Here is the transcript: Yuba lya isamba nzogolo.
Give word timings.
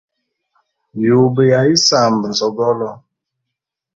Yuba 1.07 1.39
lya 1.47 1.61
isamba 1.75 2.23
nzogolo. 2.31 2.89